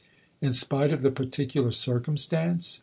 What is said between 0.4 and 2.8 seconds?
"In spite of the particular circumstance